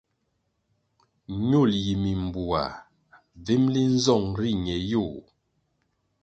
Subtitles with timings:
[1.49, 2.73] Ñul yi mimbuwah
[3.41, 5.15] bvimli nzong ri ñe yôh.